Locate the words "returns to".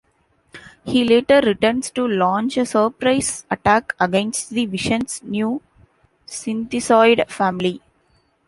1.41-2.07